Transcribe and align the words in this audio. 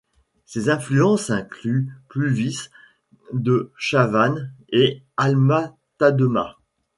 Ses 0.47 0.69
influences 0.69 1.29
incluent 1.29 1.91
Puvis 2.09 2.71
de 3.33 3.71
Chavanne 3.77 4.51
et 4.69 5.03
Alma-Tadema. 5.15 6.57